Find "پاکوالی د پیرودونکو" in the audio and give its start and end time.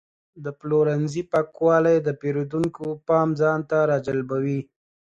1.31-2.85